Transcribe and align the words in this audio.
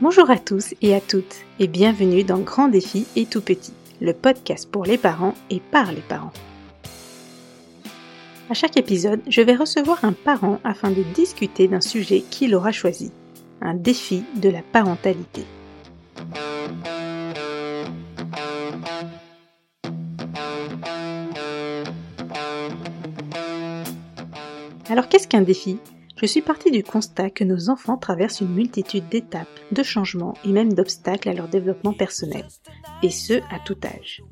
Bonjour 0.00 0.28
à 0.28 0.38
tous 0.38 0.74
et 0.82 0.92
à 0.92 1.00
toutes 1.00 1.36
et 1.60 1.68
bienvenue 1.68 2.24
dans 2.24 2.38
Grand 2.38 2.66
Défi 2.66 3.06
et 3.14 3.26
Tout 3.26 3.40
Petit, 3.40 3.72
le 4.00 4.12
podcast 4.12 4.68
pour 4.68 4.84
les 4.84 4.98
parents 4.98 5.34
et 5.50 5.60
par 5.60 5.92
les 5.92 6.00
parents. 6.00 6.32
À 8.50 8.54
chaque 8.54 8.76
épisode, 8.76 9.20
je 9.28 9.40
vais 9.40 9.54
recevoir 9.54 10.04
un 10.04 10.12
parent 10.12 10.58
afin 10.64 10.90
de 10.90 11.04
discuter 11.14 11.68
d'un 11.68 11.80
sujet 11.80 12.22
qu'il 12.22 12.56
aura 12.56 12.72
choisi, 12.72 13.12
un 13.60 13.74
défi 13.74 14.24
de 14.34 14.48
la 14.48 14.62
parentalité. 14.62 15.44
Alors 24.90 25.08
qu'est-ce 25.08 25.28
qu'un 25.28 25.42
défi? 25.42 25.78
Je 26.16 26.26
suis 26.26 26.42
partie 26.42 26.70
du 26.70 26.84
constat 26.84 27.30
que 27.30 27.42
nos 27.42 27.70
enfants 27.70 27.96
traversent 27.96 28.40
une 28.40 28.54
multitude 28.54 29.08
d'étapes, 29.08 29.48
de 29.72 29.82
changements 29.82 30.34
et 30.44 30.52
même 30.52 30.72
d'obstacles 30.72 31.28
à 31.28 31.34
leur 31.34 31.48
développement 31.48 31.92
personnel, 31.92 32.46
et 33.02 33.10
ce 33.10 33.34
à 33.52 33.58
tout 33.64 33.76
âge. 33.84 34.22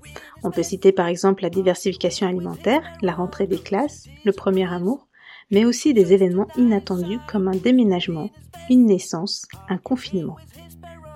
On 0.44 0.52
peut 0.52 0.62
citer 0.62 0.92
par 0.92 1.08
exemple 1.08 1.42
la 1.42 1.50
diversification 1.50 2.28
alimentaire, 2.28 2.84
la 3.02 3.12
rentrée 3.12 3.48
des 3.48 3.58
classes, 3.58 4.06
le 4.24 4.32
premier 4.32 4.72
amour, 4.72 5.08
mais 5.50 5.64
aussi 5.64 5.92
des 5.92 6.12
événements 6.12 6.46
inattendus 6.56 7.18
comme 7.26 7.48
un 7.48 7.56
déménagement, 7.56 8.30
une 8.70 8.86
naissance, 8.86 9.46
un 9.68 9.78
confinement. 9.78 10.36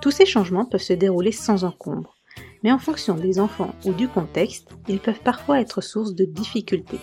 Tous 0.03 0.11
ces 0.11 0.27
changements 0.27 0.67
peuvent 0.67 0.81
se 0.83 0.93
dérouler 0.93 1.33
sans 1.33 1.63
encombre, 1.63 2.17
mais 2.65 2.73
en 2.73 2.79
fonction 2.79 3.15
des 3.15 3.39
enfants 3.39 3.75
ou 3.85 3.93
du 3.93 4.09
contexte, 4.09 4.69
ils 4.89 5.01
peuvent 5.01 5.23
parfois 5.23 5.61
être 5.61 5.81
source 5.81 6.15
de 6.15 6.25
difficultés 6.25 7.01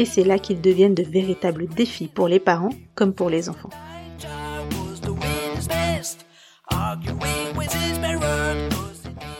et 0.00 0.06
c'est 0.06 0.24
là 0.24 0.38
qu'ils 0.38 0.62
deviennent 0.62 0.94
de 0.94 1.02
véritables 1.02 1.66
défis 1.68 2.08
pour 2.08 2.26
les 2.26 2.40
parents 2.40 2.72
comme 2.94 3.12
pour 3.12 3.28
les 3.28 3.50
enfants. 3.50 3.68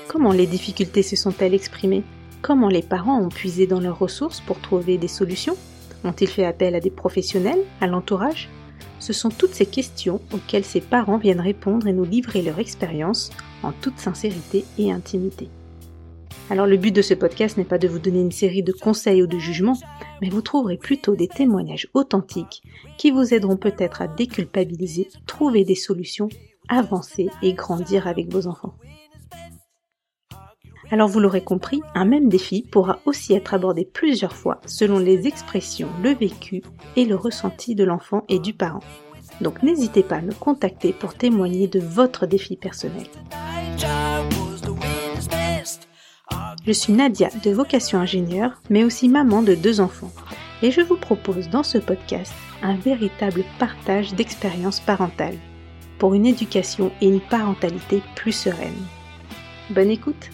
Comment 0.06 0.32
les 0.32 0.46
difficultés 0.46 1.02
se 1.02 1.16
sont-elles 1.16 1.54
exprimées? 1.54 2.02
Comment 2.42 2.68
les 2.68 2.82
parents 2.82 3.22
ont 3.22 3.30
puisé 3.30 3.66
dans 3.66 3.80
leurs 3.80 3.98
ressources 3.98 4.42
pour 4.42 4.60
trouver 4.60 4.98
des 4.98 5.08
solutions? 5.08 5.56
Ont-ils 6.04 6.28
fait 6.28 6.44
appel 6.44 6.74
à 6.74 6.80
des 6.80 6.90
professionnels, 6.90 7.64
à 7.80 7.86
l'entourage? 7.86 8.50
Ce 8.98 9.14
sont 9.14 9.30
toutes 9.30 9.54
ces 9.54 9.64
questions 9.64 10.20
auxquelles 10.30 10.66
ces 10.66 10.82
parents 10.82 11.16
viennent 11.16 11.40
répondre 11.40 11.86
et 11.86 11.94
nous 11.94 12.04
livrer 12.04 12.42
leur 12.42 12.58
expérience 12.58 13.30
en 13.62 13.72
toute 13.72 13.98
sincérité 13.98 14.66
et 14.76 14.92
intimité. 14.92 15.48
Alors 16.50 16.66
le 16.66 16.76
but 16.76 16.94
de 16.94 17.00
ce 17.00 17.14
podcast 17.14 17.56
n'est 17.56 17.64
pas 17.64 17.78
de 17.78 17.88
vous 17.88 18.00
donner 18.00 18.20
une 18.20 18.32
série 18.32 18.62
de 18.62 18.72
conseils 18.72 19.22
ou 19.22 19.26
de 19.26 19.38
jugements, 19.38 19.78
mais 20.20 20.28
vous 20.28 20.42
trouverez 20.42 20.76
plutôt 20.76 21.16
des 21.16 21.28
témoignages 21.28 21.88
authentiques 21.94 22.62
qui 22.98 23.10
vous 23.10 23.34
aideront 23.34 23.56
peut-être 23.56 24.02
à 24.02 24.08
déculpabiliser, 24.08 25.08
trouver 25.26 25.64
des 25.64 25.74
solutions, 25.74 26.28
avancer 26.68 27.28
et 27.42 27.52
grandir 27.52 28.06
avec 28.06 28.32
vos 28.32 28.46
enfants. 28.46 28.74
Alors 30.92 31.08
vous 31.08 31.20
l'aurez 31.20 31.44
compris, 31.44 31.82
un 31.94 32.04
même 32.04 32.28
défi 32.28 32.62
pourra 32.62 32.98
aussi 33.06 33.32
être 33.32 33.54
abordé 33.54 33.84
plusieurs 33.84 34.34
fois 34.34 34.60
selon 34.66 34.98
les 34.98 35.28
expressions, 35.28 35.88
le 36.02 36.10
vécu 36.10 36.62
et 36.96 37.04
le 37.04 37.14
ressenti 37.14 37.76
de 37.76 37.84
l'enfant 37.84 38.24
et 38.28 38.40
du 38.40 38.54
parent. 38.54 38.82
Donc 39.40 39.62
n'hésitez 39.62 40.02
pas 40.02 40.16
à 40.16 40.22
me 40.22 40.32
contacter 40.32 40.92
pour 40.92 41.14
témoigner 41.14 41.68
de 41.68 41.80
votre 41.80 42.26
défi 42.26 42.56
personnel. 42.56 43.06
Je 46.70 46.74
suis 46.74 46.92
Nadia 46.92 47.30
de 47.42 47.50
vocation 47.50 47.98
ingénieure, 47.98 48.52
mais 48.70 48.84
aussi 48.84 49.08
maman 49.08 49.42
de 49.42 49.56
deux 49.56 49.80
enfants. 49.80 50.12
Et 50.62 50.70
je 50.70 50.80
vous 50.80 50.94
propose 50.94 51.48
dans 51.48 51.64
ce 51.64 51.78
podcast 51.78 52.32
un 52.62 52.76
véritable 52.76 53.42
partage 53.58 54.14
d'expériences 54.14 54.78
parentales 54.78 55.38
pour 55.98 56.14
une 56.14 56.26
éducation 56.26 56.92
et 57.00 57.08
une 57.08 57.20
parentalité 57.20 58.04
plus 58.14 58.30
sereine. 58.30 58.86
Bonne 59.70 59.90
écoute 59.90 60.30